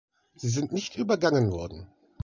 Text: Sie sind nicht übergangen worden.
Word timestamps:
Sie 0.33 0.49
sind 0.49 0.71
nicht 0.71 0.95
übergangen 0.95 1.51
worden. 1.51 1.85